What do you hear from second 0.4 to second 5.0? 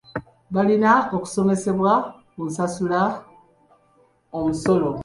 Balina okusomesebwa ku kusasula omusolo.